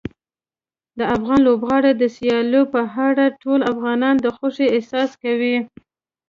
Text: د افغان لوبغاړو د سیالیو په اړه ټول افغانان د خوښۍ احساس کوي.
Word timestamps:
د 0.99 1.01
افغان 1.15 1.39
لوبغاړو 1.47 1.91
د 2.01 2.03
سیالیو 2.17 2.69
په 2.73 2.81
اړه 3.07 3.25
ټول 3.41 3.59
افغانان 3.71 4.15
د 4.19 4.27
خوښۍ 4.35 4.67
احساس 4.75 5.11
کوي. 5.23 5.55